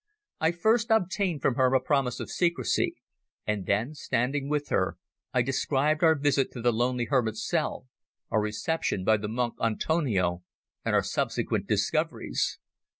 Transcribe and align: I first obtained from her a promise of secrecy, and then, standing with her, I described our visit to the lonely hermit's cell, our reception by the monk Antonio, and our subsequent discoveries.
I 0.39 0.51
first 0.51 0.89
obtained 0.89 1.43
from 1.43 1.53
her 1.57 1.71
a 1.75 1.79
promise 1.79 2.19
of 2.19 2.31
secrecy, 2.31 2.95
and 3.45 3.67
then, 3.67 3.93
standing 3.93 4.49
with 4.49 4.69
her, 4.69 4.97
I 5.31 5.43
described 5.43 6.03
our 6.03 6.15
visit 6.15 6.51
to 6.53 6.59
the 6.63 6.73
lonely 6.73 7.05
hermit's 7.05 7.47
cell, 7.47 7.85
our 8.31 8.41
reception 8.41 9.03
by 9.03 9.17
the 9.17 9.27
monk 9.29 9.57
Antonio, 9.61 10.41
and 10.83 10.95
our 10.95 11.03
subsequent 11.03 11.67
discoveries. 11.67 12.57